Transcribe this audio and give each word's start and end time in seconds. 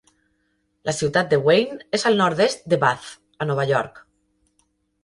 La 0.89 0.95
ciutat 0.99 1.29
de 1.33 1.39
Wayne 1.49 1.79
és 1.99 2.07
al 2.11 2.19
nord-est 2.23 2.67
de 2.75 2.81
Bath, 2.87 3.13
a 3.47 3.51
Nova 3.53 3.69
York. 3.75 4.07